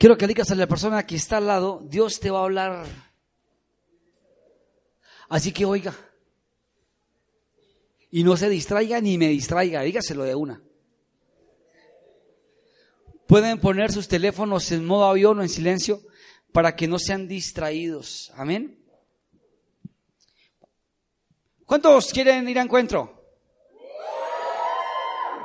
[0.00, 2.86] Quiero que digas a la persona que está al lado, Dios te va a hablar.
[5.28, 5.94] Así que oiga.
[8.10, 10.62] Y no se distraiga ni me distraiga, dígaselo de una.
[13.26, 16.00] Pueden poner sus teléfonos en modo avión o en silencio
[16.50, 18.32] para que no sean distraídos.
[18.36, 18.82] Amén.
[21.66, 23.22] ¿Cuántos quieren ir a encuentro?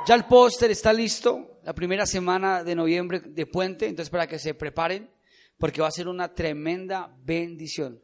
[0.08, 4.38] Ya el póster está listo, la primera semana de noviembre de puente, entonces para que
[4.38, 5.10] se preparen,
[5.58, 8.00] porque va a ser una tremenda bendición.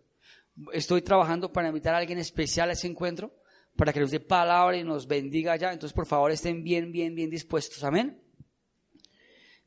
[0.73, 3.33] Estoy trabajando para invitar a alguien especial a ese encuentro,
[3.77, 7.15] para que nos dé palabra y nos bendiga allá, entonces por favor estén bien, bien,
[7.15, 7.85] bien dispuestos.
[7.85, 8.21] Amén.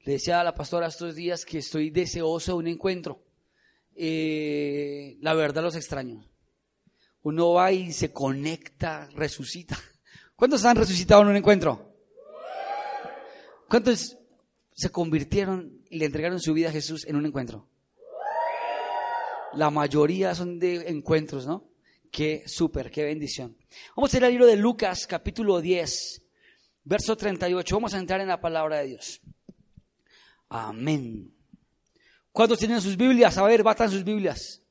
[0.04, 3.24] Le decía a la pastora estos días que estoy deseoso de un encuentro.
[3.96, 6.30] Eh, la verdad los extraño.
[7.22, 9.80] Uno va y se conecta, resucita.
[10.36, 11.95] ¿Cuántos han resucitado en un encuentro?
[13.68, 14.18] ¿Cuántos
[14.74, 17.68] se convirtieron y le entregaron su vida a Jesús en un encuentro?
[19.54, 21.70] La mayoría son de encuentros, ¿no?
[22.12, 23.58] Qué súper, qué bendición.
[23.96, 26.22] Vamos a ir al libro de Lucas, capítulo 10,
[26.84, 27.76] verso 38.
[27.76, 29.22] Vamos a entrar en la palabra de Dios.
[30.50, 31.34] Amén.
[32.32, 33.38] ¿Cuántos tienen sus Biblias?
[33.38, 34.62] A ver, batan sus Biblias.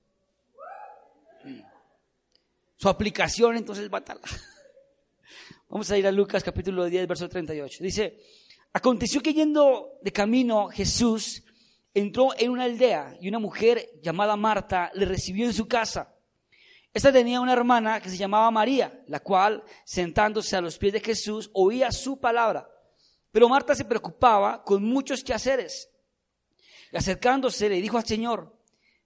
[2.77, 4.21] Su aplicación, entonces bátala.
[5.69, 7.83] Vamos a ir a Lucas capítulo 10, verso 38.
[7.83, 8.21] Dice,
[8.75, 11.43] aconteció que yendo de camino Jesús
[11.95, 16.13] entró en una aldea y una mujer llamada Marta le recibió en su casa.
[16.93, 21.01] Esta tenía una hermana que se llamaba María, la cual, sentándose a los pies de
[21.01, 22.69] Jesús, oía su palabra.
[23.31, 25.89] Pero Marta se preocupaba con muchos quehaceres.
[26.93, 28.57] Y acercándose le dijo al Señor,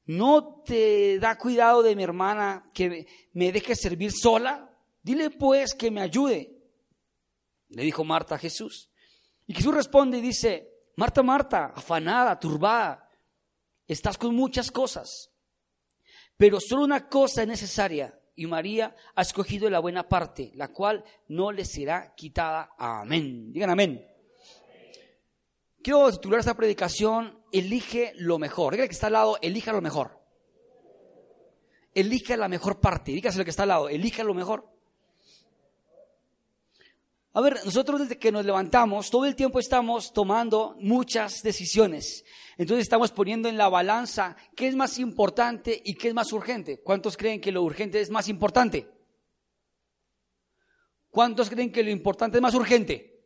[0.06, 4.70] ¿no te da cuidado de mi hermana que me deje servir sola?
[5.02, 6.58] Dile pues que me ayude.
[7.70, 8.90] Le dijo Marta a Jesús.
[9.48, 13.10] Y Jesús responde y dice, Marta, Marta, afanada, turbada,
[13.86, 15.30] estás con muchas cosas,
[16.36, 21.02] pero solo una cosa es necesaria y María ha escogido la buena parte, la cual
[21.28, 22.74] no le será quitada.
[22.78, 23.50] Amén.
[23.50, 24.06] Digan amén.
[25.82, 28.74] Quiero titular esta predicación, elige lo mejor.
[28.74, 30.20] Dígale que está al lado, elija lo mejor.
[31.94, 33.12] Elige la mejor parte.
[33.12, 34.77] Dígase lo que está al lado, elija lo mejor.
[37.34, 42.24] A ver, nosotros desde que nos levantamos, todo el tiempo estamos tomando muchas decisiones.
[42.56, 46.82] Entonces estamos poniendo en la balanza qué es más importante y qué es más urgente.
[46.82, 48.90] ¿Cuántos creen que lo urgente es más importante?
[51.10, 53.18] ¿Cuántos creen que lo importante es más urgente?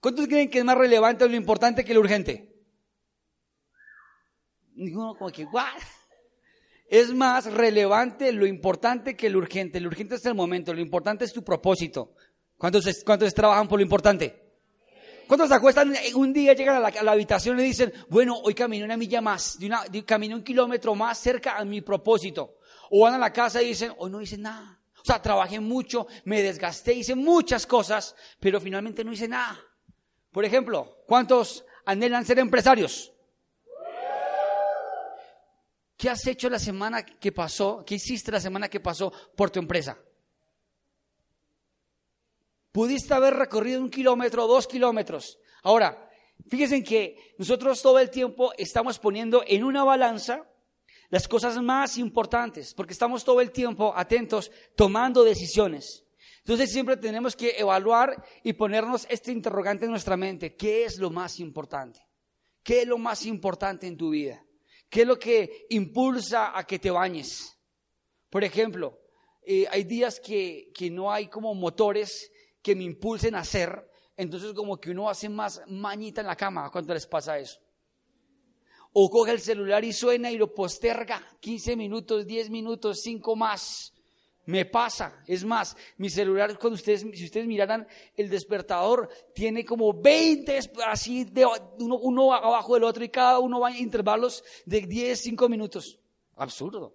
[0.00, 2.54] ¿Cuántos creen que es más relevante lo importante que lo urgente?
[4.74, 5.80] Ninguno como que, ¿what?
[6.94, 9.80] Es más relevante lo importante que lo urgente.
[9.80, 12.14] Lo urgente es el momento, lo importante es tu propósito.
[12.56, 14.54] ¿Cuántos, cuántos trabajan por lo importante?
[15.26, 18.96] ¿Cuántos se acuestan un día, llegan a la, habitación y dicen, bueno, hoy caminé una
[18.96, 19.58] milla más,
[20.06, 22.58] caminé un kilómetro más cerca a mi propósito?
[22.90, 24.80] O van a la casa y dicen, hoy no hice nada.
[24.96, 29.58] O sea, trabajé mucho, me desgasté, hice muchas cosas, pero finalmente no hice nada.
[30.30, 33.13] Por ejemplo, ¿cuántos anhelan ser empresarios?
[35.96, 37.84] ¿Qué has hecho la semana que pasó?
[37.86, 39.98] ¿Qué hiciste la semana que pasó por tu empresa?
[42.72, 45.38] Pudiste haber recorrido un kilómetro, dos kilómetros.
[45.62, 46.10] Ahora,
[46.48, 50.44] fíjense que nosotros todo el tiempo estamos poniendo en una balanza
[51.10, 56.04] las cosas más importantes, porque estamos todo el tiempo atentos tomando decisiones.
[56.38, 60.56] Entonces siempre tenemos que evaluar y ponernos este interrogante en nuestra mente.
[60.56, 62.04] ¿Qué es lo más importante?
[62.64, 64.44] ¿Qué es lo más importante en tu vida?
[64.94, 67.58] ¿Qué es lo que impulsa a que te bañes?
[68.30, 69.00] Por ejemplo,
[69.42, 72.30] eh, hay días que, que no hay como motores
[72.62, 76.70] que me impulsen a hacer, entonces como que uno hace más mañita en la cama.
[76.70, 77.58] ¿Cuánto les pasa eso?
[78.92, 83.93] O coge el celular y suena y lo posterga 15 minutos, 10 minutos, 5 más.
[84.46, 89.94] Me pasa, es más, mi celular, cuando ustedes, si ustedes miraran el despertador, tiene como
[89.94, 91.46] 20 así de
[91.78, 95.98] uno, uno abajo del otro y cada uno va en intervalos de 10, 5 minutos.
[96.36, 96.94] Absurdo.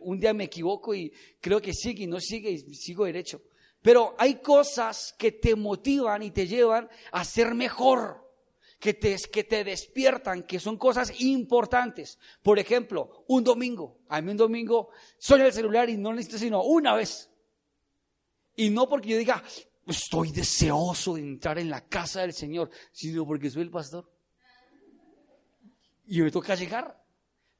[0.00, 3.42] Un día me equivoco y creo que sigue y no sigue y sigo derecho.
[3.80, 8.23] Pero hay cosas que te motivan y te llevan a ser mejor
[8.78, 12.18] que te, que te despiertan, que son cosas importantes.
[12.42, 13.98] Por ejemplo, un domingo.
[14.08, 17.30] A mí un domingo suena el celular y no necesito sino una vez.
[18.56, 19.42] Y no porque yo diga,
[19.86, 24.10] estoy deseoso de entrar en la casa del Señor, sino porque soy el pastor.
[26.06, 27.02] Y me toca llegar.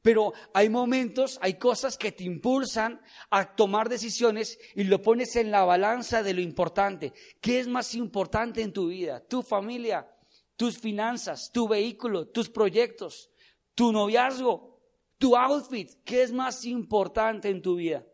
[0.02, 3.00] Pero hay momentos, hay cosas que te impulsan
[3.30, 7.14] a tomar decisiones y lo pones en la balanza de lo importante.
[7.40, 9.24] ¿Qué es más importante en tu vida?
[9.26, 10.06] ¿Tu familia
[10.56, 13.30] tus finanzas, tu vehículo, tus proyectos,
[13.74, 14.80] tu noviazgo,
[15.18, 18.06] tu outfit, ¿qué es más importante en tu vida?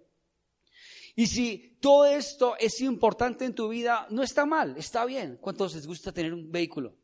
[1.16, 5.38] Y si todo esto es importante en tu vida, no está mal, está bien.
[5.40, 6.96] ¿Cuántos les gusta tener un vehículo?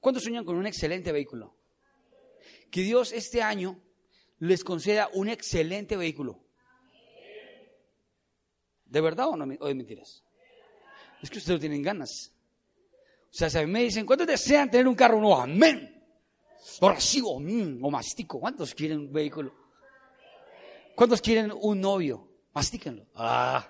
[0.00, 1.56] ¿Cuántos sueñan con un excelente vehículo?
[2.70, 3.80] Que Dios este año
[4.38, 6.42] les conceda un excelente vehículo.
[8.86, 10.24] ¿De verdad o, no, o de mentiras?
[11.22, 12.32] Es que ustedes no tienen ganas.
[13.30, 15.20] O sea, si a mí me dicen, ¿cuántos desean tener un carro?
[15.20, 16.02] No, amén.
[16.80, 18.40] O recibo, mm, o mastico.
[18.40, 19.54] ¿Cuántos quieren un vehículo?
[20.96, 22.28] ¿Cuántos quieren un novio?
[22.52, 23.06] Mastíquenlo.
[23.14, 23.66] Ah.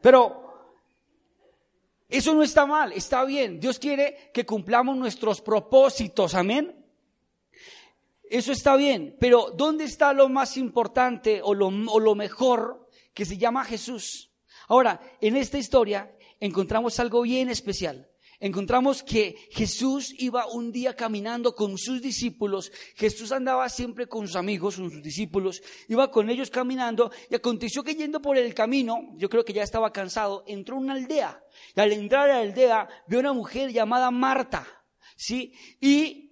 [0.00, 0.46] Pero
[2.08, 3.60] eso no está mal, está bien.
[3.60, 6.84] Dios quiere que cumplamos nuestros propósitos, amén.
[8.28, 13.24] Eso está bien, pero ¿dónde está lo más importante o lo, o lo mejor que
[13.24, 14.32] se llama Jesús?
[14.68, 18.08] Ahora, en esta historia encontramos algo bien especial
[18.40, 24.36] encontramos que Jesús iba un día caminando con sus discípulos, Jesús andaba siempre con sus
[24.36, 29.14] amigos, con sus discípulos, iba con ellos caminando y aconteció que yendo por el camino,
[29.16, 31.42] yo creo que ya estaba cansado, entró a una aldea
[31.74, 34.66] y al entrar a la aldea vio una mujer llamada Marta,
[35.16, 35.52] ¿sí?
[35.80, 36.26] Y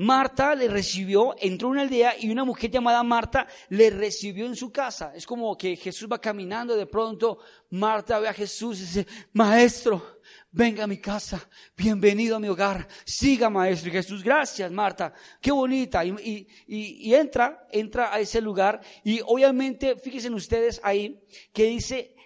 [0.00, 4.70] Marta le recibió, entró una aldea y una mujer llamada Marta le recibió en su
[4.70, 5.12] casa.
[5.12, 7.38] Es como que Jesús va caminando, de pronto
[7.70, 10.20] Marta ve a Jesús y dice, maestro,
[10.50, 13.90] venga a mi casa, bienvenido a mi hogar, siga maestro.
[13.90, 16.04] Y Jesús, gracias Marta, qué bonita.
[16.04, 21.22] Y, y, entra, entra a ese lugar y obviamente, fíjense ustedes ahí,
[21.52, 22.16] que dice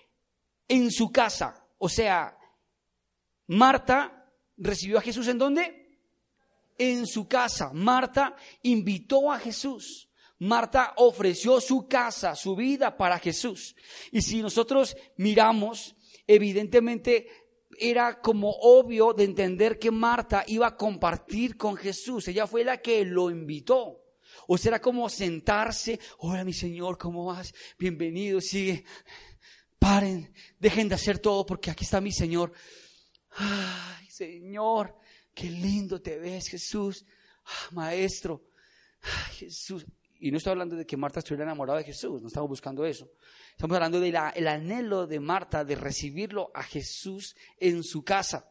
[0.69, 1.67] en su casa.
[1.79, 2.37] O sea,
[3.49, 5.99] Marta recibió a Jesús en dónde?
[6.79, 7.71] En su casa.
[7.73, 10.09] Marta invitó a Jesús.
[10.43, 13.77] Marta ofreció su casa, su vida para Jesús.
[14.11, 15.95] Y si nosotros miramos,
[16.27, 17.29] evidentemente
[17.79, 22.27] era como obvio de entender que Marta iba a compartir con Jesús.
[22.27, 24.01] Ella fue la que lo invitó.
[24.49, 27.55] O será como sentarse, hola mi Señor, ¿cómo vas?
[27.79, 28.85] Bienvenido, sigue.
[29.79, 32.53] Paren, dejen de hacer todo porque aquí está mi Señor.
[33.37, 34.97] Ay, Señor,
[35.35, 37.05] qué lindo te ves, Jesús.
[37.45, 38.43] Ah, maestro,
[39.39, 39.87] Jesús.
[40.25, 43.11] Y no estoy hablando de que Marta estuviera enamorada de Jesús, no estamos buscando eso.
[43.51, 48.49] Estamos hablando del anhelo de Marta de recibirlo a Jesús en su casa.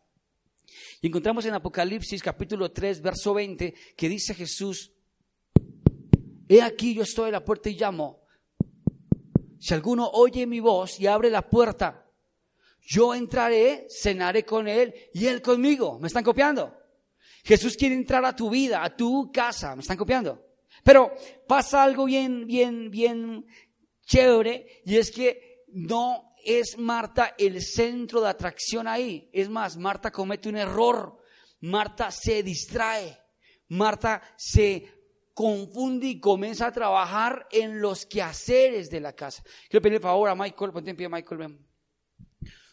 [1.00, 4.92] Y encontramos en Apocalipsis capítulo 3, verso 20, que dice Jesús,
[6.50, 8.26] He aquí yo estoy a la puerta y llamo.
[9.58, 12.06] Si alguno oye mi voz y abre la puerta,
[12.82, 16.00] yo entraré, cenaré con él y él conmigo.
[16.00, 16.76] ¿Me están copiando?
[17.46, 19.74] Jesús quiere entrar a tu vida, a tu casa.
[19.74, 20.51] ¿Me están copiando?
[20.84, 21.14] Pero
[21.48, 23.46] pasa algo bien, bien, bien
[24.06, 29.30] chévere y es que no es Marta el centro de atracción ahí.
[29.32, 31.18] Es más, Marta comete un error.
[31.62, 33.18] Marta se distrae.
[33.70, 35.02] Marta se
[35.34, 39.44] confunde y comienza a trabajar en los quehaceres de la casa.
[39.70, 41.68] Quiero pedirle favor a Michael, ponte en pie Michael, ven.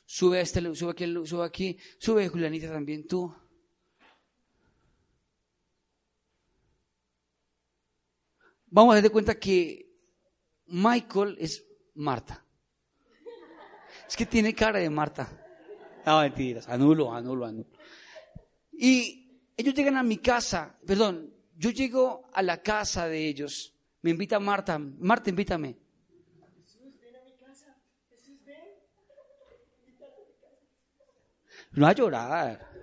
[0.05, 3.33] Sube este, sube aquí, sube aquí, sube Julianita también tú.
[8.71, 9.89] Vamos a dar cuenta que
[10.67, 12.45] Michael es Marta.
[14.07, 15.29] Es que tiene cara de Marta.
[16.05, 17.69] No, mentiras, anulo, anulo, anulo.
[18.73, 24.11] Y ellos llegan a mi casa, perdón, yo llego a la casa de ellos, me
[24.11, 25.77] invita Marta, Marta, invítame.
[31.73, 32.67] No a llorar.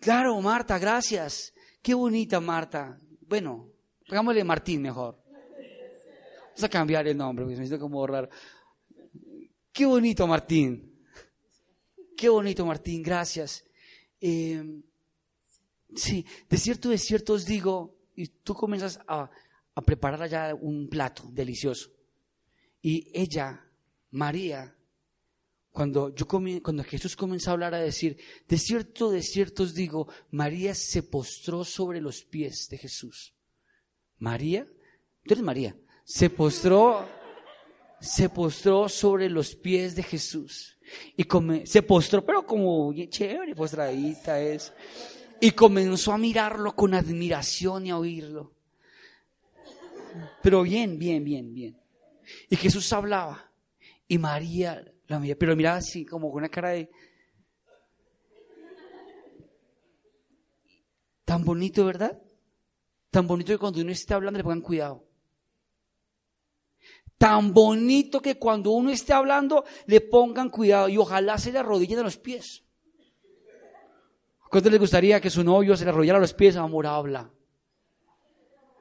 [0.00, 1.52] Claro, Marta, gracias.
[1.82, 3.00] Qué bonita Marta.
[3.22, 3.70] Bueno,
[4.10, 5.22] Hagámosle Martín mejor.
[6.46, 8.28] Vamos a cambiar el nombre, porque me siento como raro.
[9.72, 11.06] Qué bonito Martín.
[12.16, 13.64] Qué bonito Martín, gracias.
[14.20, 14.82] Eh,
[15.94, 19.30] sí, de cierto, de cierto os digo, y tú comienzas a,
[19.74, 21.90] a preparar allá un plato delicioso.
[22.82, 23.64] Y ella,
[24.10, 24.76] María,
[25.80, 26.14] cuando,
[26.62, 31.02] cuando Jesús comenzó a hablar a decir, de cierto, de cierto os digo, María se
[31.02, 33.32] postró sobre los pies de Jesús.
[34.18, 34.66] María,
[35.24, 37.08] tú eres María, se postró,
[37.98, 40.76] se postró sobre los pies de Jesús.
[41.16, 41.26] Y
[41.64, 44.74] se postró, pero como chévere, postradita es.
[45.40, 48.52] Y comenzó a mirarlo con admiración y a oírlo.
[50.42, 51.80] Pero bien, bien, bien, bien.
[52.50, 53.49] Y Jesús hablaba.
[54.10, 56.90] Y María la miraba, pero miraba así, como con una cara de...
[61.24, 62.20] Tan bonito, ¿verdad?
[63.10, 65.06] Tan bonito que cuando uno está hablando le pongan cuidado.
[67.18, 72.00] tan bonito que cuando uno esté hablando le pongan cuidado y ojalá se le arrodillen
[72.00, 72.64] a los pies.
[74.50, 76.56] ¿Cuánto les gustaría que su novio se le arrodillara a los pies?
[76.56, 77.30] Amor, habla.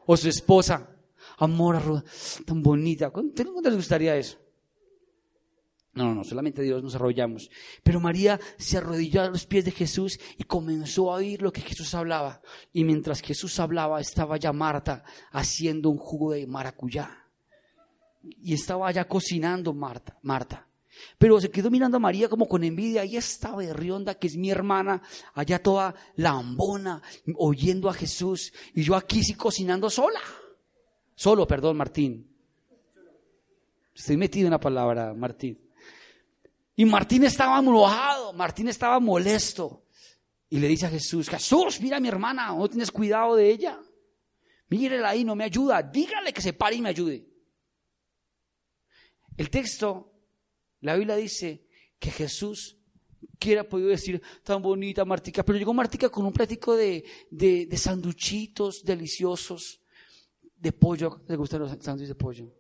[0.07, 0.89] O su esposa,
[1.38, 2.03] amor,
[2.48, 3.12] tan bonita.
[3.12, 4.49] ¿Cuánto les gustaría eso?
[6.00, 7.51] No, no, no, solamente Dios nos arrollamos.
[7.84, 11.60] Pero María se arrodilló a los pies de Jesús y comenzó a oír lo que
[11.60, 12.41] Jesús hablaba.
[12.72, 15.03] Y mientras Jesús hablaba, estaba ya Marta
[15.34, 17.27] haciendo un jugo de maracuyá
[18.24, 20.65] y estaba allá cocinando Marta, Marta.
[21.18, 23.01] Pero se quedó mirando a María como con envidia.
[23.01, 25.01] Ahí está Berrionda, que es mi hermana,
[25.34, 27.01] allá toda lambona,
[27.36, 28.53] oyendo a Jesús.
[28.74, 30.22] Y yo aquí sí cocinando sola.
[31.13, 32.25] Solo, perdón, Martín.
[33.94, 35.60] Estoy metido en la palabra, Martín.
[36.79, 39.83] Y Martín estaba enojado, Martín estaba molesto.
[40.50, 43.81] Y le dice a Jesús, Jesús, mira a mi hermana, no tienes cuidado de ella.
[44.69, 45.83] Mírela ahí, no me ayuda.
[45.83, 47.27] Dígale que se pare y me ayude.
[49.36, 50.13] El texto,
[50.79, 51.67] la Biblia dice
[52.00, 52.77] que Jesús
[53.38, 58.86] quiera podido decir tan bonita Martica, pero llegó Martica con un plático de, de, sanduchitos
[58.86, 59.81] deliciosos
[60.55, 61.24] de pollo.
[61.27, 62.59] ¿Le gustan los sándwiches de pollo?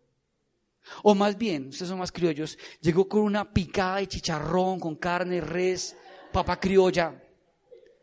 [1.03, 5.41] O más bien, ustedes son más criollos, llegó con una picada de chicharrón, con carne,
[5.41, 5.95] res,
[6.31, 7.23] papa criolla.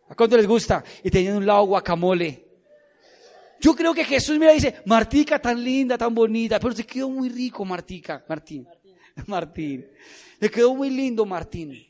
[0.09, 0.85] ¿A cuánto les gusta?
[1.03, 2.47] Y teniendo un lado guacamole.
[3.61, 7.29] Yo creo que Jesús mira dice, Martica tan linda, tan bonita, pero te quedó muy
[7.29, 8.67] rico, Martica, Martín.
[9.27, 9.87] Martín.
[10.39, 11.87] Le quedó muy lindo, Martín.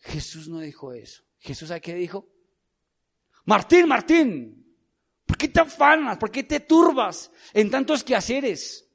[0.00, 1.22] Jesús no dijo eso.
[1.38, 2.28] Jesús, ¿a qué dijo?
[3.44, 4.76] Martín, Martín,
[5.24, 6.16] ¿por qué te afanas?
[6.18, 8.85] ¿Por qué te turbas en tantos quehaceres?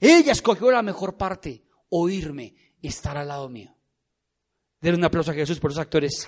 [0.00, 3.76] Ella escogió la mejor parte, oírme y estar al lado mío.
[4.80, 6.26] Denle un aplauso a Jesús por los actores.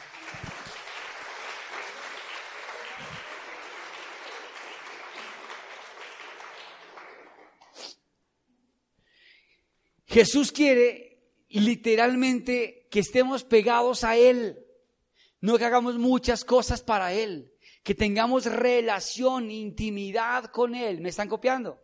[10.07, 14.63] Jesús quiere literalmente que estemos pegados a Él,
[15.41, 21.01] no que hagamos muchas cosas para Él, que tengamos relación, intimidad con Él.
[21.01, 21.82] ¿Me están copiando?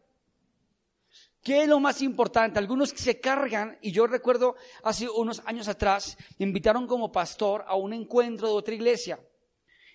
[1.48, 2.58] ¿Qué es lo más importante?
[2.58, 7.74] Algunos se cargan, y yo recuerdo hace unos años atrás, me invitaron como pastor a
[7.74, 9.18] un encuentro de otra iglesia.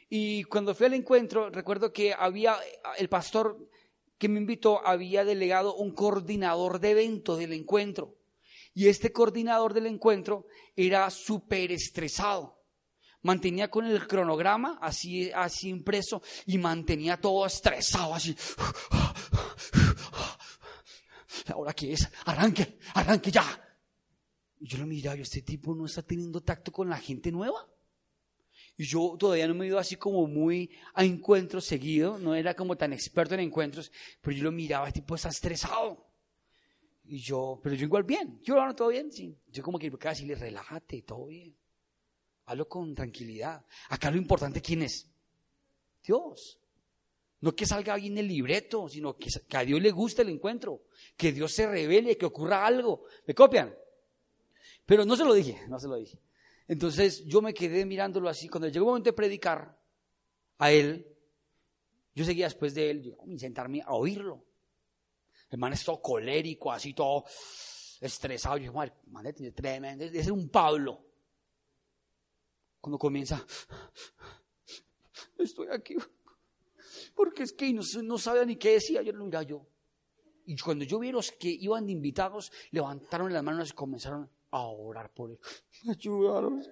[0.09, 2.57] Y cuando fui al encuentro, recuerdo que había,
[2.97, 3.69] el pastor
[4.17, 8.15] que me invitó había delegado un coordinador de evento del encuentro.
[8.73, 12.63] Y este coordinador del encuentro era súper estresado.
[13.21, 18.35] Mantenía con el cronograma así, así impreso y mantenía todo estresado así.
[21.47, 22.09] ¿Ahora qué es?
[22.25, 23.43] Arranque, arranque ya.
[24.59, 27.67] Yo lo miraba, yo, este tipo no está teniendo tacto con la gente nueva.
[28.77, 32.55] Y yo todavía no me he ido así como muy a encuentros seguido, no era
[32.55, 36.07] como tan experto en encuentros, pero yo lo miraba, este tipo está estresado.
[37.03, 39.37] Y yo, pero yo igual bien, yo no todo bien, sí.
[39.47, 41.55] Yo como que casi decirle, relájate, todo bien.
[42.45, 43.65] Hazlo con tranquilidad.
[43.89, 45.09] Acá lo importante, ¿quién es?
[46.03, 46.59] Dios.
[47.43, 50.83] No que salga bien el libreto, sino que, a Dios le guste el encuentro,
[51.17, 53.03] que Dios se revele, que ocurra algo.
[53.27, 53.75] ¿Me copian?
[54.85, 56.17] Pero no se lo dije, no se lo dije.
[56.69, 58.47] Entonces yo me quedé mirándolo así.
[58.47, 59.77] Cuando llegó el momento de predicar
[60.57, 61.05] a él,
[62.15, 64.45] yo seguía después de él, yo, sentarme a oírlo.
[65.49, 67.25] El man es todo colérico, así todo
[67.99, 68.55] estresado.
[68.55, 70.05] Yo dije, man, tremendo.
[70.05, 71.05] Es un Pablo.
[72.79, 73.45] Cuando comienza,
[75.37, 75.97] estoy aquí.
[77.15, 79.01] Porque es que no, no sabía ni qué decía.
[79.01, 79.65] Yo lo miraba yo.
[80.45, 84.61] Y cuando yo vi los que iban de invitados, levantaron las manos y comenzaron a
[84.61, 85.39] orar por él.
[85.89, 86.63] Ayudaron.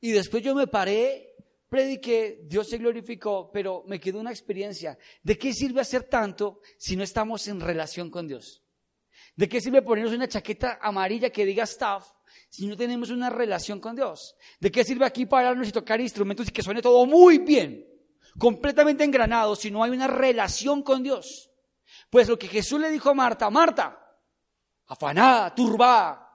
[0.00, 1.28] Y después yo me paré
[1.68, 4.98] prediqué, Dios se glorificó, pero me quedó una experiencia.
[5.22, 8.62] ¿De qué sirve hacer tanto si no estamos en relación con Dios?
[9.36, 12.08] ¿De qué sirve ponernos una chaqueta amarilla que diga staff
[12.48, 14.36] si no tenemos una relación con Dios?
[14.58, 17.86] ¿De qué sirve aquí pararnos y tocar instrumentos y que suene todo muy bien,
[18.38, 21.50] completamente engranado, si no hay una relación con Dios?
[22.10, 23.98] Pues lo que Jesús le dijo a Marta, Marta,
[24.86, 26.28] afanada, turbada,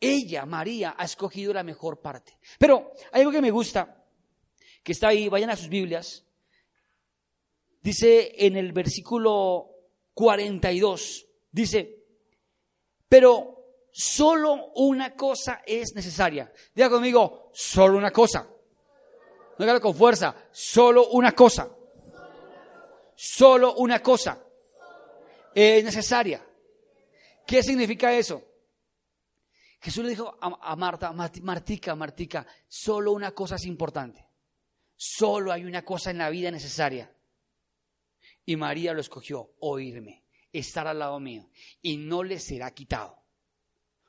[0.00, 2.38] ella, María, ha escogido la mejor parte.
[2.58, 4.04] Pero hay algo que me gusta,
[4.82, 6.24] que está ahí, vayan a sus Biblias.
[7.80, 9.77] Dice en el versículo
[10.18, 11.96] 42, dice,
[13.08, 16.52] pero solo una cosa es necesaria.
[16.74, 18.50] Diga conmigo, solo una cosa.
[19.58, 21.70] No con fuerza, solo una cosa.
[23.14, 24.42] Solo una cosa
[25.54, 26.44] es necesaria.
[27.46, 28.42] ¿Qué significa eso?
[29.80, 34.28] Jesús le dijo a, Marta, Martica, Martica, solo una cosa es importante.
[34.96, 37.08] Solo hay una cosa en la vida necesaria.
[38.48, 41.50] Y María lo escogió, oírme, estar al lado mío,
[41.82, 43.22] y no le será quitado.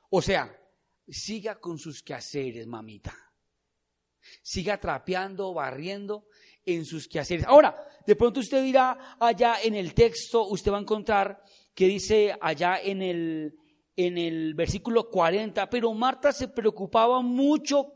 [0.08, 0.58] O sea,
[1.06, 3.14] siga con sus quehaceres, mamita.
[4.40, 6.26] Siga trapeando, barriendo
[6.64, 7.44] en sus quehaceres.
[7.44, 11.44] Ahora, de pronto usted dirá allá en el texto, usted va a encontrar
[11.74, 13.58] que dice allá en el,
[13.94, 17.92] en el versículo 40, pero Marta se preocupaba mucho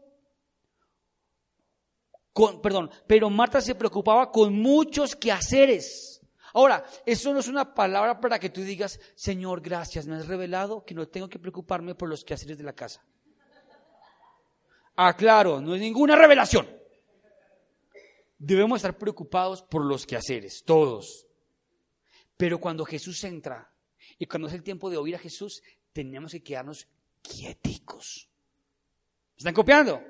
[2.34, 6.13] con, perdón, pero Marta se preocupaba con muchos quehaceres.
[6.54, 10.84] Ahora, eso no es una palabra para que tú digas, Señor, gracias, me has revelado
[10.84, 13.04] que no tengo que preocuparme por los quehaceres de la casa.
[14.94, 16.68] Ah, claro, no es ninguna revelación.
[18.38, 21.26] Debemos estar preocupados por los quehaceres, todos.
[22.36, 23.72] Pero cuando Jesús entra
[24.16, 25.60] y cuando es el tiempo de oír a Jesús,
[25.92, 26.86] tenemos que quedarnos
[27.20, 28.28] quieticos.
[29.36, 30.00] ¿Están copiando?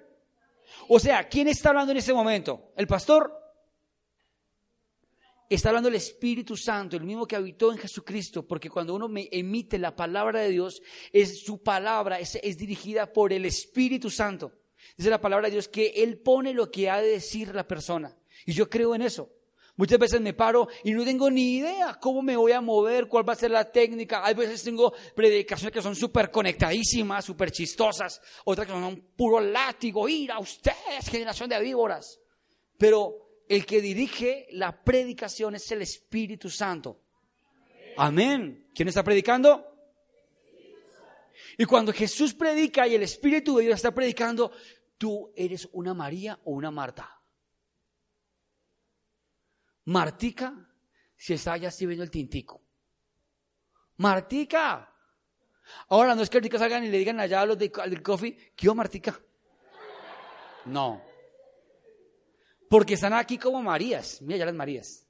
[0.89, 2.73] O sea, ¿quién está hablando en ese momento?
[2.77, 3.44] ¿El pastor?
[5.51, 9.79] Está hablando el Espíritu Santo, el mismo que habitó en Jesucristo, porque cuando uno emite
[9.79, 10.81] la palabra de Dios,
[11.13, 14.53] es su palabra, es, dirigida por el Espíritu Santo.
[14.97, 18.17] Dice la palabra de Dios que Él pone lo que ha de decir la persona.
[18.47, 19.31] Y yo creo en eso.
[19.77, 23.29] Muchas veces me paro y no tengo ni idea cómo me voy a mover, cuál
[23.29, 24.25] va a ser la técnica.
[24.25, 28.21] Hay veces tengo predicaciones que son súper conectadísimas, súper chistosas.
[28.45, 30.09] Otras que son un puro látigo.
[30.09, 32.21] Ir a ustedes, generación de víboras.
[32.79, 37.03] Pero el que dirige la predicación es el Espíritu Santo.
[37.97, 38.71] Amén.
[38.75, 39.71] ¿Quién está predicando?
[41.59, 44.51] Y cuando Jesús predica y el Espíritu de Dios está predicando,
[44.99, 47.21] tú eres una María o una Marta.
[49.87, 50.71] Martica
[51.17, 52.63] si está allá así viendo el tintico.
[53.97, 54.91] Martica.
[55.89, 59.19] Ahora no es que salgan y le digan allá a los del coffee, ¿qué Martica?
[60.67, 61.03] No.
[62.75, 64.21] Porque están aquí como Marías.
[64.21, 65.07] Mira ya las Marías.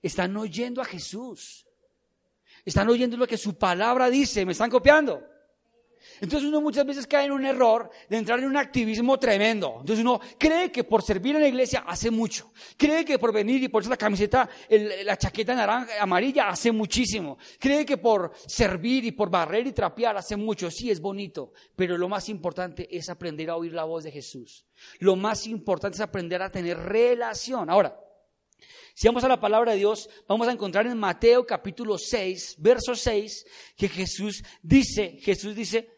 [0.00, 1.66] Están oyendo a Jesús.
[2.64, 4.46] Están oyendo lo que su palabra dice.
[4.46, 5.20] ¿Me están copiando?
[6.20, 9.78] Entonces uno muchas veces cae en un error de entrar en un activismo tremendo.
[9.80, 12.52] Entonces uno cree que por servir en la iglesia hace mucho.
[12.76, 14.48] Cree que por venir y por la camiseta,
[15.04, 17.38] la chaqueta naranja, amarilla hace muchísimo.
[17.58, 20.70] Cree que por servir y por barrer y trapear hace mucho.
[20.70, 21.52] Sí, es bonito.
[21.76, 24.66] Pero lo más importante es aprender a oír la voz de Jesús.
[24.98, 27.70] Lo más importante es aprender a tener relación.
[27.70, 27.98] Ahora,
[28.94, 32.94] si vamos a la palabra de Dios, vamos a encontrar en Mateo capítulo 6, verso
[32.94, 33.46] 6,
[33.76, 35.90] que Jesús dice, Jesús dice,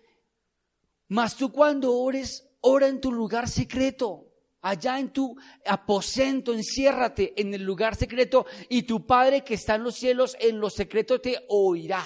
[1.09, 4.29] mas tú cuando ores, ora en tu lugar secreto,
[4.63, 9.85] allá en tu aposento, enciérrate en el lugar secreto y tu Padre que está en
[9.85, 12.05] los cielos, en lo secreto te oirá.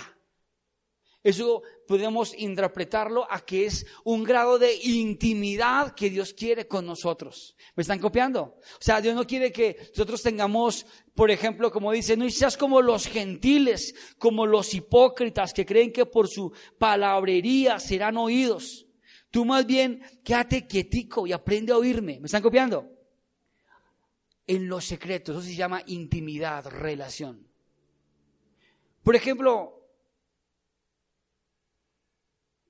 [1.22, 7.57] Eso podemos interpretarlo a que es un grado de intimidad que Dios quiere con nosotros.
[7.75, 8.42] ¿Me están copiando?
[8.42, 12.83] O sea, Dios no quiere que nosotros tengamos, por ejemplo, como dice, no seas como
[12.83, 18.87] los gentiles, como los hipócritas que creen que por su palabrería serán oídos.
[19.31, 22.18] Tú más bien quédate quietico y aprende a oírme.
[22.20, 22.90] ¿Me están copiando?
[24.46, 27.46] En los secretos, eso se llama intimidad, relación.
[29.03, 29.86] Por ejemplo,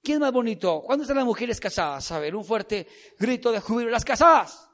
[0.07, 0.83] ¿Quién es más bonito?
[0.83, 2.13] ¿Cuándo están las mujeres casadas?
[2.13, 2.87] A ver, un fuerte
[3.19, 3.91] grito de júbilo.
[3.91, 4.71] Las casadas.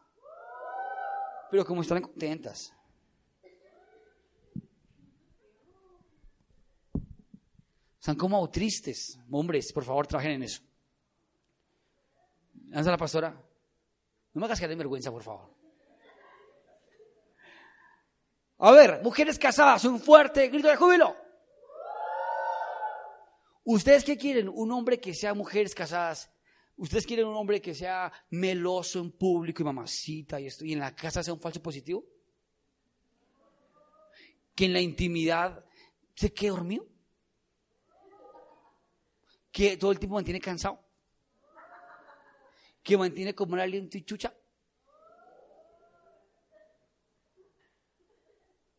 [1.50, 2.70] Pero como están contentas.
[7.98, 9.18] Están como tristes.
[9.30, 10.60] Hombres, por favor, trabajen en eso.
[12.68, 13.30] Lanza la pastora.
[13.30, 15.48] No me hagas que de vergüenza, por favor.
[18.58, 21.16] A ver, mujeres casadas, un fuerte grito de júbilo.
[23.64, 24.48] ¿Ustedes qué quieren?
[24.48, 26.30] ¿Un hombre que sea mujeres casadas?
[26.76, 30.80] ¿Ustedes quieren un hombre que sea meloso en público y mamacita y esto, y en
[30.80, 32.04] la casa sea un falso positivo?
[34.54, 35.64] ¿Que en la intimidad
[36.14, 36.86] se quede dormido?
[39.52, 40.82] ¿Que todo el tiempo mantiene cansado?
[42.82, 44.34] ¿Que mantiene como un aliento y chucha?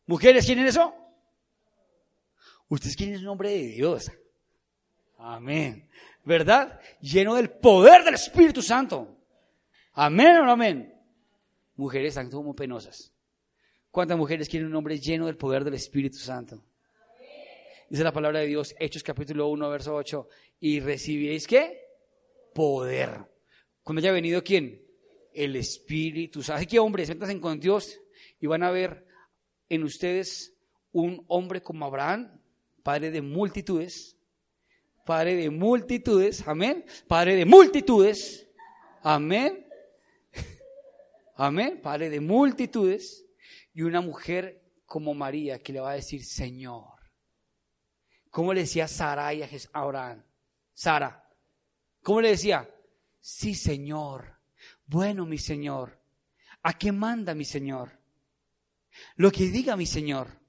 [0.06, 0.94] ¿Mujeres quieren eso?
[2.68, 4.10] Ustedes quieren un hombre de Dios.
[5.26, 5.88] Amén.
[6.22, 6.78] ¿Verdad?
[7.00, 9.16] Lleno del poder del Espíritu Santo.
[9.94, 10.94] Amén o no amén.
[11.76, 13.10] Mujeres están como penosas.
[13.90, 16.62] ¿Cuántas mujeres quieren un hombre lleno del poder del Espíritu Santo?
[17.88, 20.28] Dice la palabra de Dios, Hechos capítulo 1, verso 8.
[20.60, 21.80] Y recibiréis qué?
[22.52, 23.24] Poder.
[23.82, 24.82] Cuando haya venido quién?
[25.32, 26.58] El Espíritu Santo.
[26.58, 27.98] Así que hombres, siéntanse con Dios
[28.40, 29.06] y van a ver
[29.70, 30.54] en ustedes
[30.92, 32.42] un hombre como Abraham,
[32.82, 34.13] padre de multitudes,
[35.04, 36.84] Padre de multitudes, amén.
[37.06, 38.48] Padre de multitudes,
[39.02, 39.66] amén.
[41.36, 41.80] Amén.
[41.82, 43.26] Padre de multitudes
[43.72, 46.94] y una mujer como María que le va a decir Señor.
[48.30, 50.24] ¿Cómo le decía Sarai a Abraham?
[50.72, 51.28] Sara.
[52.02, 52.68] ¿Cómo le decía?
[53.20, 54.40] Sí, Señor.
[54.86, 56.00] Bueno, mi Señor.
[56.62, 57.98] ¿A qué manda mi Señor?
[59.16, 60.40] Lo que diga mi Señor.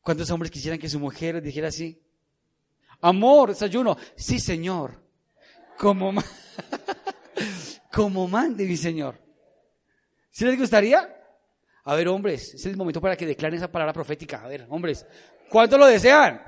[0.00, 2.05] ¿Cuántos hombres quisieran que su mujer dijera así?
[3.00, 3.96] Amor, desayuno.
[4.14, 5.02] Sí, Señor.
[5.78, 6.12] Como,
[7.92, 9.18] como mande mi Señor.
[10.30, 11.16] ¿Sí les gustaría?
[11.84, 14.42] A ver, hombres, es el momento para que declaren esa palabra profética.
[14.42, 15.06] A ver, hombres,
[15.48, 16.42] ¿cuánto lo desean?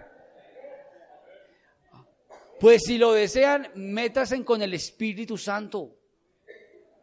[2.59, 5.97] Pues si lo desean, métasen con el Espíritu Santo.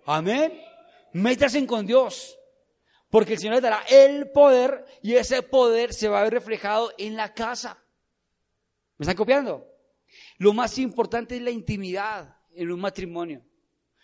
[0.05, 0.61] Amén.
[1.13, 2.37] Métasen con Dios.
[3.09, 6.91] Porque el Señor les dará el poder y ese poder se va a ver reflejado
[6.97, 7.84] en la casa.
[8.97, 9.67] ¿Me están copiando?
[10.37, 13.43] Lo más importante es la intimidad en un matrimonio.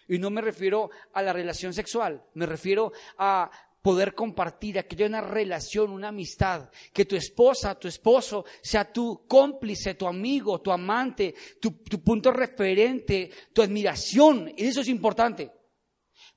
[0.08, 3.50] Y no me refiero a la relación sexual, me refiero a
[3.82, 8.92] poder compartir, a que haya una relación, una amistad, que tu esposa, tu esposo sea
[8.92, 14.54] tu cómplice, tu amigo, tu amante, tu, tu punto referente, tu admiración.
[14.56, 15.52] Eso es importante.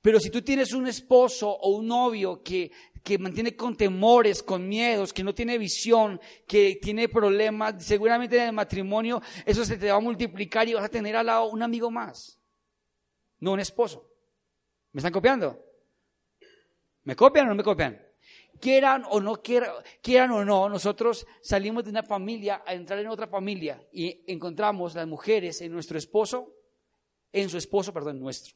[0.01, 2.71] Pero si tú tienes un esposo o un novio que,
[3.05, 8.47] que mantiene con temores, con miedos, que no tiene visión, que tiene problemas, seguramente en
[8.47, 11.63] el matrimonio eso se te va a multiplicar y vas a tener al lado un
[11.63, 12.37] amigo más,
[13.39, 14.09] no un esposo.
[14.91, 15.63] ¿Me están copiando?
[17.03, 18.01] ¿Me copian o no me copian?
[18.59, 23.07] Quieran o no quieran, quieran o no, nosotros salimos de una familia a entrar en
[23.07, 26.53] otra familia y encontramos las mujeres en nuestro esposo,
[27.31, 28.55] en su esposo, perdón, nuestro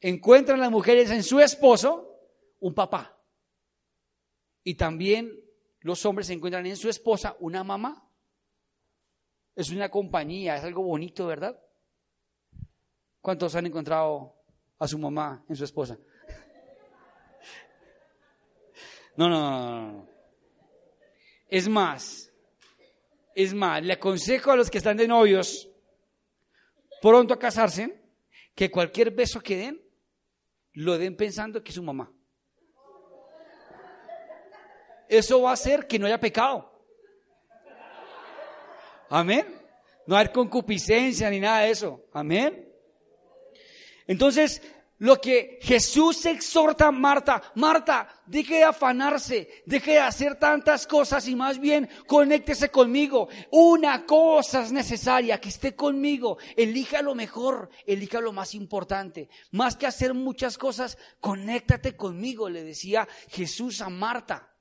[0.00, 2.20] encuentran las mujeres en su esposo
[2.60, 3.17] un papá.
[4.68, 5.32] Y también
[5.80, 8.06] los hombres encuentran en su esposa una mamá.
[9.56, 11.58] Es una compañía, es algo bonito, ¿verdad?
[13.22, 14.36] ¿Cuántos han encontrado
[14.78, 15.98] a su mamá en su esposa?
[19.16, 20.08] No, no, no, no.
[21.48, 22.30] Es más,
[23.34, 25.66] es más, le aconsejo a los que están de novios
[27.00, 28.02] pronto a casarse
[28.54, 29.82] que cualquier beso que den
[30.74, 32.12] lo den pensando que es su mamá.
[35.08, 36.70] Eso va a hacer que no haya pecado.
[39.08, 39.46] Amén.
[40.06, 42.04] No hay concupiscencia ni nada de eso.
[42.12, 42.66] Amén.
[44.06, 44.62] Entonces,
[44.98, 51.28] lo que Jesús exhorta a Marta, Marta, deje de afanarse, deje de hacer tantas cosas
[51.28, 53.28] y más bien conéctese conmigo.
[53.52, 59.28] Una cosa es necesaria, que esté conmigo, elija lo mejor, elija lo más importante.
[59.52, 64.52] Más que hacer muchas cosas, conéctate conmigo, le decía Jesús a Marta.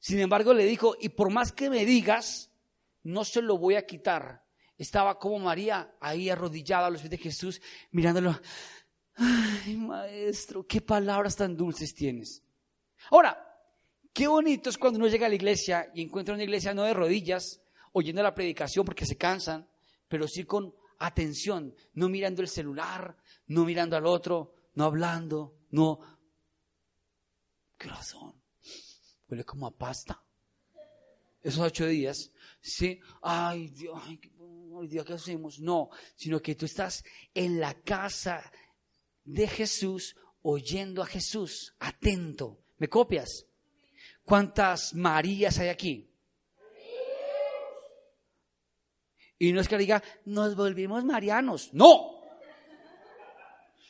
[0.00, 2.50] Sin embargo, le dijo, y por más que me digas,
[3.02, 4.44] no se lo voy a quitar.
[4.76, 7.60] Estaba como María ahí arrodillada a los pies de Jesús,
[7.90, 8.40] mirándolo.
[9.14, 12.42] Ay, maestro, qué palabras tan dulces tienes.
[13.10, 13.38] Ahora,
[14.14, 16.94] qué bonito es cuando uno llega a la iglesia y encuentra una iglesia no de
[16.94, 17.60] rodillas,
[17.92, 19.68] oyendo la predicación porque se cansan,
[20.08, 23.16] pero sí con atención, no mirando el celular,
[23.48, 26.00] no mirando al otro, no hablando, no.
[27.76, 28.39] ¿Qué razón?
[29.30, 30.20] Huele como a pasta.
[31.42, 34.18] Esos ocho días, sí, ay Dios, ay,
[34.88, 35.58] Dios, ¿qué hacemos?
[35.60, 38.50] No, sino que tú estás en la casa
[39.24, 42.58] de Jesús, oyendo a Jesús, atento.
[42.76, 43.46] ¿Me copias?
[44.24, 46.10] ¿Cuántas Marías hay aquí?
[49.38, 51.72] Y no es que diga, nos volvimos marianos.
[51.72, 52.20] No.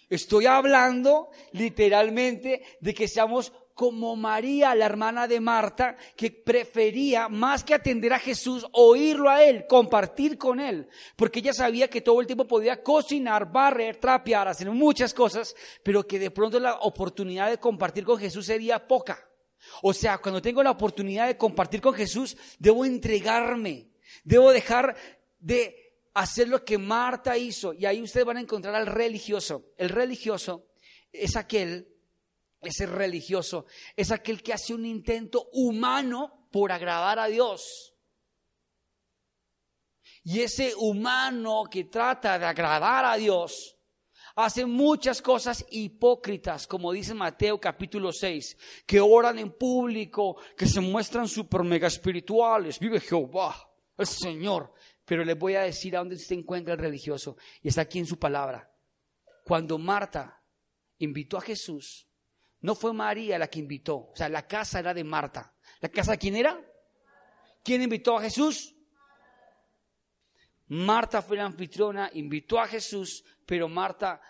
[0.08, 7.64] Estoy hablando literalmente de que seamos como María, la hermana de Marta, que prefería más
[7.64, 12.20] que atender a Jesús, oírlo a Él, compartir con Él, porque ella sabía que todo
[12.20, 17.48] el tiempo podía cocinar, barrer, trapear, hacer muchas cosas, pero que de pronto la oportunidad
[17.48, 19.26] de compartir con Jesús sería poca.
[19.80, 23.92] O sea, cuando tengo la oportunidad de compartir con Jesús, debo entregarme,
[24.24, 24.94] debo dejar
[25.38, 27.72] de hacer lo que Marta hizo.
[27.72, 29.70] Y ahí ustedes van a encontrar al religioso.
[29.78, 30.66] El religioso
[31.10, 31.90] es aquel
[32.60, 37.94] ese religioso es aquel que hace un intento humano por agradar a Dios.
[40.22, 43.76] Y ese humano que trata de agradar a Dios
[44.36, 50.80] hace muchas cosas hipócritas, como dice Mateo capítulo 6, que oran en público, que se
[50.80, 54.74] muestran super mega espirituales, vive Jehová, el Señor.
[55.04, 58.06] Pero les voy a decir a dónde se encuentra el religioso, y está aquí en
[58.06, 58.70] su palabra.
[59.44, 60.42] Cuando Marta
[60.98, 62.09] invitó a Jesús,
[62.62, 65.54] no fue María la que invitó, o sea, la casa era de Marta.
[65.80, 66.60] ¿La casa de quién era?
[67.64, 68.74] ¿Quién invitó a Jesús?
[70.68, 74.20] Marta fue la anfitriona, invitó a Jesús, pero Marta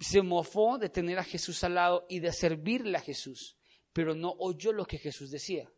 [0.00, 3.56] se mofó de tener a Jesús al lado y de servirle a Jesús.
[3.90, 5.68] pero no oyó lo que Jesús decía.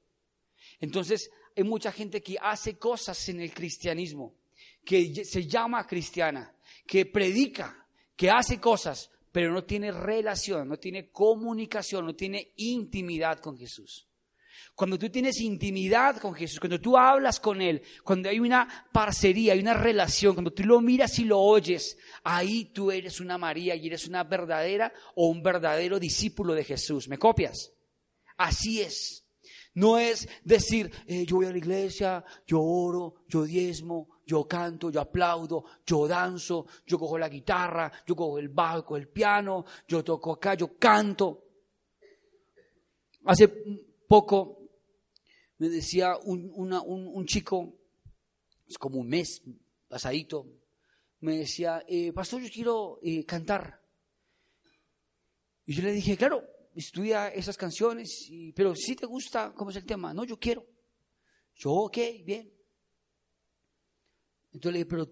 [0.78, 4.34] Entonces, hay mucha gente que hace cosas en el cristianismo,
[4.84, 6.54] que se llama cristiana,
[6.86, 13.38] que predica, que hace cosas, pero no tiene relación, no tiene comunicación, no tiene intimidad
[13.40, 14.06] con Jesús.
[14.74, 19.52] Cuando tú tienes intimidad con Jesús, cuando tú hablas con Él, cuando hay una parcería,
[19.52, 23.74] hay una relación, cuando tú lo miras y lo oyes, ahí tú eres una María
[23.74, 27.08] y eres una verdadera o un verdadero discípulo de Jesús.
[27.08, 27.72] ¿Me copias?
[28.36, 29.24] Así es.
[29.74, 34.90] No es decir, eh, yo voy a la iglesia, yo oro, yo diezmo, yo canto,
[34.90, 40.04] yo aplaudo, yo danzo, yo cojo la guitarra, yo cojo el bajo, el piano, yo
[40.04, 41.46] toco acá, yo canto.
[43.24, 43.48] Hace
[44.06, 44.68] poco
[45.58, 47.74] me decía un, chico,
[48.68, 49.42] es como un mes
[49.88, 50.46] pasadito,
[51.22, 53.82] me decía, eh, pastor, yo quiero eh, cantar.
[55.66, 59.84] Y yo le dije, claro, estudia esas canciones, pero si te gusta, ¿cómo es el
[59.84, 60.14] tema?
[60.14, 60.64] No, yo quiero.
[61.56, 62.59] Yo, ok, bien.
[64.52, 65.06] Entonces le dije, pero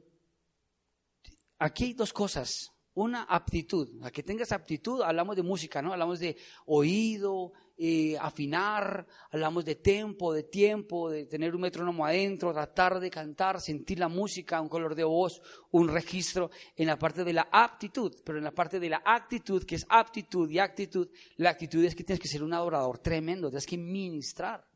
[1.58, 2.70] aquí hay dos cosas.
[2.94, 4.02] Una, aptitud.
[4.02, 5.92] A que tengas aptitud, hablamos de música, ¿no?
[5.92, 12.52] Hablamos de oído, eh, afinar, hablamos de tempo, de tiempo, de tener un metrónomo adentro,
[12.52, 17.22] tratar de cantar, sentir la música, un color de voz, un registro en la parte
[17.22, 21.08] de la aptitud, pero en la parte de la actitud, que es aptitud y actitud,
[21.36, 24.66] la actitud es que tienes que ser un adorador tremendo, tienes que ministrar.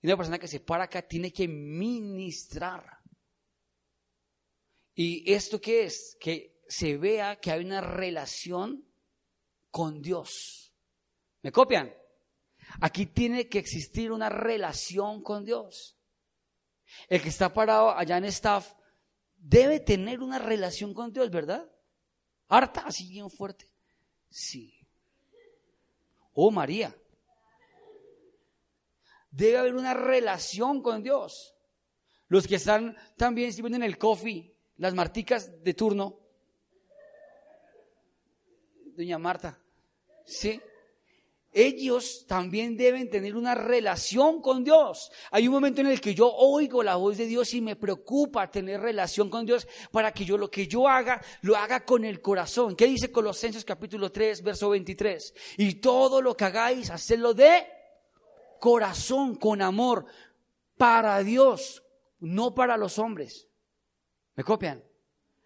[0.00, 3.03] Y una persona que se para acá tiene que ministrar.
[4.94, 6.16] ¿Y esto qué es?
[6.20, 8.84] Que se vea que hay una relación
[9.70, 10.72] con Dios.
[11.42, 11.92] ¿Me copian?
[12.80, 15.96] Aquí tiene que existir una relación con Dios.
[17.08, 18.72] El que está parado allá en staff
[19.36, 21.70] debe tener una relación con Dios, ¿verdad?
[22.48, 23.70] Harta, así bien fuerte.
[24.30, 24.86] Sí.
[26.32, 26.96] Oh María.
[29.30, 31.54] Debe haber una relación con Dios.
[32.28, 36.18] Los que están también sirviendo en el coffee, las marticas de turno.
[38.96, 39.58] Doña Marta.
[40.24, 40.60] Sí
[41.54, 45.12] ellos también deben tener una relación con Dios.
[45.30, 48.50] Hay un momento en el que yo oigo la voz de Dios y me preocupa
[48.50, 52.20] tener relación con Dios para que yo lo que yo haga, lo haga con el
[52.20, 52.74] corazón.
[52.74, 55.32] ¿Qué dice Colosenses capítulo 3, verso 23?
[55.58, 57.64] Y todo lo que hagáis, hacedlo de
[58.58, 60.06] corazón, con amor,
[60.76, 61.84] para Dios,
[62.18, 63.48] no para los hombres.
[64.36, 64.82] ¿Me copian?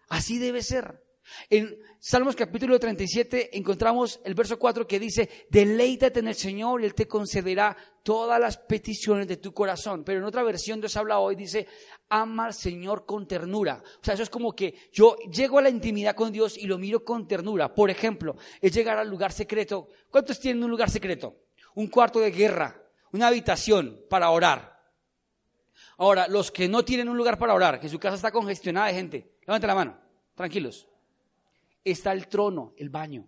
[0.09, 1.03] Así debe ser.
[1.49, 6.85] En Salmos capítulo 37 encontramos el verso 4 que dice, deleítate en el Señor y
[6.85, 10.03] Él te concederá todas las peticiones de tu corazón.
[10.03, 11.67] Pero en otra versión Dios habla hoy, dice,
[12.09, 13.83] ama al Señor con ternura.
[14.01, 16.77] O sea, eso es como que yo llego a la intimidad con Dios y lo
[16.77, 17.75] miro con ternura.
[17.75, 19.89] Por ejemplo, es llegar al lugar secreto.
[20.09, 21.35] ¿Cuántos tienen un lugar secreto?
[21.75, 24.78] Un cuarto de guerra, una habitación para orar.
[25.99, 28.93] Ahora, los que no tienen un lugar para orar, que su casa está congestionada de
[28.93, 29.97] gente, levanten la mano,
[30.35, 30.89] tranquilos
[31.83, 33.27] está el trono, el baño.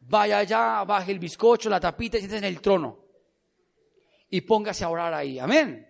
[0.00, 3.04] Vaya allá, baje el bizcocho, la tapita y siéntese en el trono.
[4.30, 5.38] Y póngase a orar ahí.
[5.38, 5.82] Amén.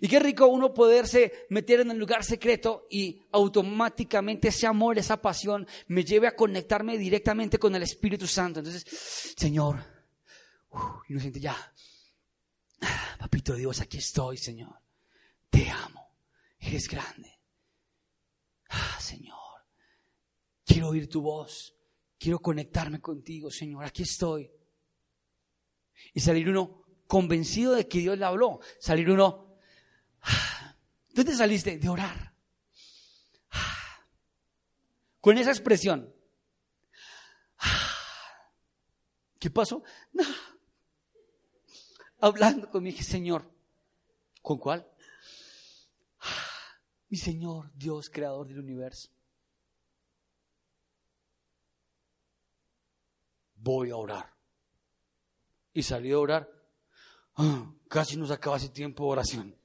[0.00, 5.22] Y qué rico uno poderse meter en el lugar secreto y automáticamente ese amor, esa
[5.22, 8.58] pasión me lleve a conectarme directamente con el Espíritu Santo.
[8.58, 8.84] Entonces,
[9.36, 9.76] Señor,
[11.08, 11.56] uno siente ya,
[13.18, 14.80] papito Dios, aquí estoy, Señor.
[15.50, 16.16] Te amo.
[16.58, 17.30] Eres grande.
[18.74, 19.66] Ah, Señor.
[20.64, 21.76] Quiero oír tu voz.
[22.18, 23.84] Quiero conectarme contigo, Señor.
[23.84, 24.50] Aquí estoy.
[26.14, 28.60] Y salir uno convencido de que Dios le habló.
[28.80, 29.58] Salir uno,
[31.12, 31.76] ¿dónde saliste?
[31.76, 32.34] De orar.
[35.20, 36.10] Con esa expresión.
[39.38, 39.82] ¿Qué pasó?
[42.22, 43.44] Hablando con mi Señor.
[44.40, 44.88] ¿Con cuál?
[47.10, 49.10] Mi Señor, Dios, creador del universo.
[53.62, 54.34] voy a orar.
[55.72, 56.50] Y salí a orar.
[57.36, 59.56] Ah, casi nos acaba ese tiempo de oración.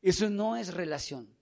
[0.00, 1.36] Eso no es relación.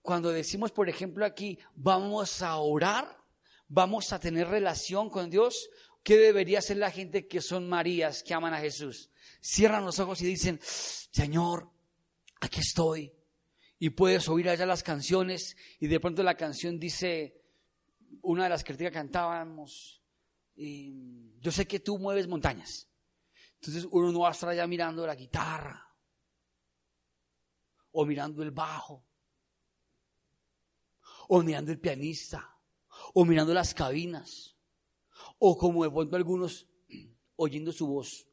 [0.00, 3.18] Cuando decimos, por ejemplo, aquí, vamos a orar,
[3.66, 5.68] vamos a tener relación con Dios,
[6.08, 9.10] ¿qué debería hacer la gente que son Marías, que aman a Jesús?
[9.42, 11.70] Cierran los ojos y dicen, Señor,
[12.40, 13.12] aquí estoy.
[13.78, 17.44] Y puedes oír allá las canciones y de pronto la canción dice,
[18.22, 20.02] una de las que cantábamos,
[20.56, 22.88] yo sé que tú mueves montañas.
[23.56, 25.94] Entonces uno no va a estar allá mirando la guitarra
[27.90, 29.06] o mirando el bajo
[31.28, 32.58] o mirando el pianista
[33.12, 34.57] o mirando las cabinas
[35.38, 36.66] O como de pronto algunos
[37.36, 38.26] oyendo su voz.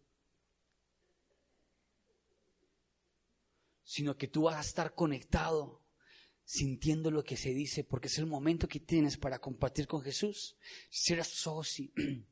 [3.83, 5.83] Sino que tú vas a estar conectado,
[6.43, 10.57] sintiendo lo que se dice, porque es el momento que tienes para compartir con Jesús.
[10.89, 11.93] Cierras tus ojos y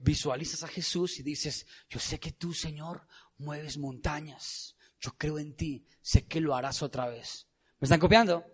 [0.00, 3.06] visualizas a Jesús y dices, yo sé que tú, Señor,
[3.38, 4.76] mueves montañas.
[5.00, 7.48] Yo creo en ti, sé que lo harás otra vez.
[7.80, 8.44] ¿Me están copiando?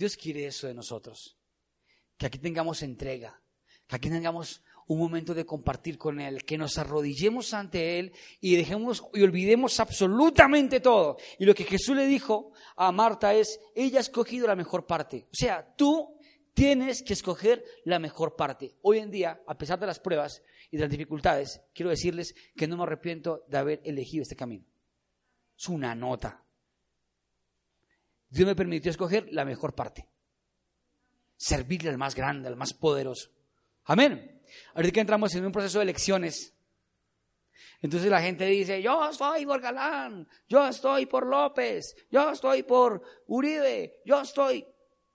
[0.00, 1.36] Dios quiere eso de nosotros.
[2.16, 3.38] Que aquí tengamos entrega,
[3.86, 8.56] que aquí tengamos un momento de compartir con Él, que nos arrodillemos ante Él y
[8.56, 11.18] dejemos y olvidemos absolutamente todo.
[11.38, 15.26] Y lo que Jesús le dijo a Marta es, ella ha escogido la mejor parte.
[15.30, 16.18] O sea, tú
[16.54, 18.78] tienes que escoger la mejor parte.
[18.80, 22.66] Hoy en día, a pesar de las pruebas y de las dificultades, quiero decirles que
[22.66, 24.64] no me arrepiento de haber elegido este camino.
[25.58, 26.42] Es una nota.
[28.30, 30.08] Dios me permitió escoger la mejor parte.
[31.36, 33.30] Servirle al más grande, al más poderoso.
[33.84, 34.40] Amén.
[34.74, 36.54] Ahorita que entramos en un proceso de elecciones,
[37.82, 43.02] entonces la gente dice, yo estoy por Galán, yo estoy por López, yo estoy por
[43.26, 44.66] Uribe, yo estoy...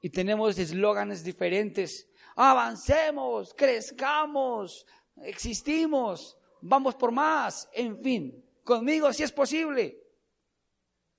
[0.02, 2.08] Y tenemos eslóganes diferentes.
[2.36, 4.86] Avancemos, crezcamos,
[5.24, 8.46] existimos, vamos por más, en fin.
[8.64, 10.00] Conmigo si es posible.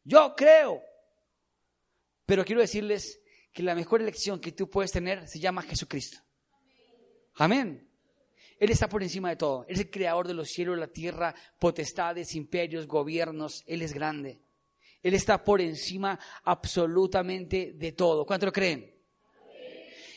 [0.05, 0.83] Yo creo.
[2.27, 3.21] Pero quiero decirles
[3.53, 6.19] que la mejor elección que tú puedes tener se llama Jesucristo.
[7.37, 7.89] Amén.
[8.59, 9.65] Él está por encima de todo.
[9.69, 13.63] Él es el creador de los cielos, la tierra, potestades, imperios, gobiernos.
[13.67, 14.41] Él es grande.
[15.03, 18.25] Él está por encima absolutamente de todo.
[18.25, 18.95] ¿Cuánto lo creen?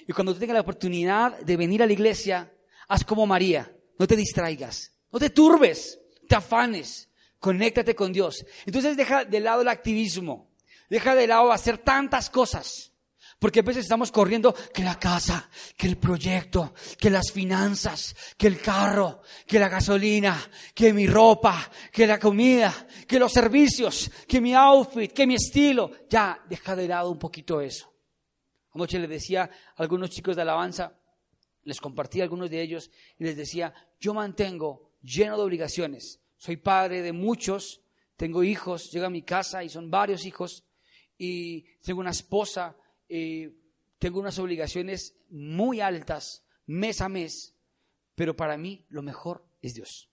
[0.07, 2.51] Y cuando tú tengas la oportunidad de venir a la iglesia,
[2.87, 3.71] haz como María.
[3.99, 4.95] No te distraigas.
[5.11, 5.99] No te turbes.
[6.27, 7.09] Te afanes.
[7.39, 8.45] Conéctate con Dios.
[8.65, 10.48] Entonces deja de lado el activismo.
[10.89, 12.91] Deja de lado hacer tantas cosas.
[13.39, 18.47] Porque a veces estamos corriendo que la casa, que el proyecto, que las finanzas, que
[18.47, 20.37] el carro, que la gasolina,
[20.75, 25.89] que mi ropa, que la comida, que los servicios, que mi outfit, que mi estilo.
[26.09, 27.93] Ya, deja de lado un poquito eso.
[28.73, 30.99] Anoche les decía a algunos chicos de alabanza,
[31.63, 36.19] les compartí a algunos de ellos y les decía, yo mantengo lleno de obligaciones.
[36.37, 37.81] Soy padre de muchos,
[38.17, 40.65] tengo hijos, llego a mi casa y son varios hijos
[41.19, 42.75] y tengo una esposa,
[43.07, 47.55] tengo unas obligaciones muy altas mes a mes,
[48.15, 50.09] pero para mí lo mejor es Dios.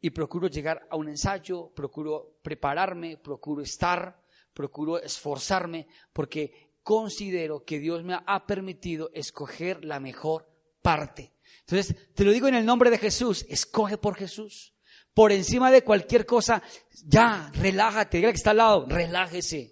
[0.00, 4.22] Y procuro llegar a un ensayo, procuro prepararme, procuro estar,
[4.54, 10.48] procuro esforzarme, porque considero que Dios me ha permitido escoger la mejor
[10.82, 11.32] parte.
[11.60, 14.74] Entonces, te lo digo en el nombre de Jesús, escoge por Jesús.
[15.14, 16.62] Por encima de cualquier cosa,
[17.04, 19.71] ya, relájate, dígale que está al lado, relájese.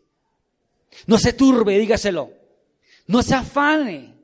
[1.06, 2.32] No se turbe, dígaselo.
[3.06, 4.16] No se afane.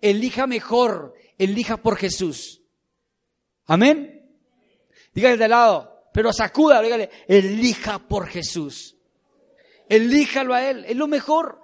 [0.00, 2.62] Elija mejor, elija por Jesús.
[3.66, 4.16] Amén.
[5.12, 8.96] Dígale de lado, pero sacuda, dígale, elija por Jesús.
[9.88, 11.60] Elíjalo a Él, es lo mejor.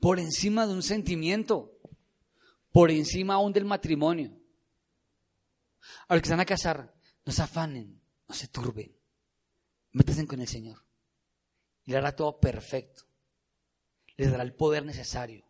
[0.00, 1.78] Por encima de un sentimiento,
[2.72, 4.36] por encima aún del matrimonio.
[6.08, 8.95] A los que están a casar, no se afanen, no se turben
[9.96, 10.78] métese con el Señor.
[11.84, 13.04] Y le hará todo perfecto.
[14.16, 15.44] Les dará el poder necesario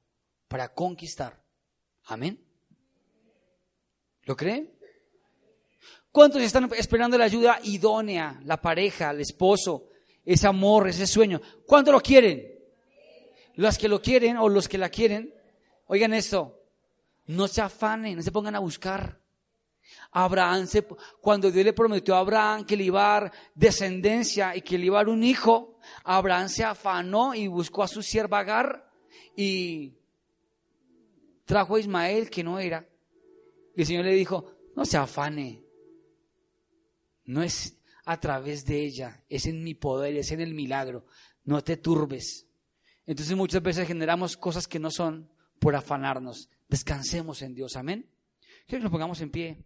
[0.47, 1.43] para conquistar.
[2.05, 2.41] Amén.
[4.23, 4.73] ¿Lo creen?
[6.13, 9.89] ¿Cuántos están esperando la ayuda idónea, la pareja, el esposo,
[10.25, 11.41] ese amor, ese sueño?
[11.67, 12.43] ¿Cuántos lo quieren?
[13.55, 15.35] Los que lo quieren o los que la quieren,
[15.87, 16.63] oigan esto,
[17.27, 19.21] no se afanen, no se pongan a buscar.
[20.12, 20.87] Abraham, se,
[21.20, 24.87] cuando Dios le prometió a Abraham que le iba a dar descendencia y que le
[24.87, 28.90] iba a dar un hijo, Abraham se afanó y buscó a su sierva Agar
[29.37, 29.94] y
[31.44, 32.88] trajo a Ismael que no era.
[33.75, 35.64] Y el Señor le dijo, no se afane,
[37.25, 41.07] no es a través de ella, es en mi poder, es en el milagro,
[41.44, 42.46] no te turbes.
[43.05, 46.49] Entonces muchas veces generamos cosas que no son por afanarnos.
[46.68, 48.11] Descansemos en Dios, amén.
[48.67, 49.65] Quiero que nos pongamos en pie.